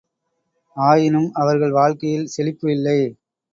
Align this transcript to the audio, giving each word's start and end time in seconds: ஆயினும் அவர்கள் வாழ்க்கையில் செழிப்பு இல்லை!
ஆயினும் 0.77 1.29
அவர்கள் 1.33 1.71
வாழ்க்கையில் 1.71 2.27
செழிப்பு 2.27 2.67
இல்லை! 2.71 2.99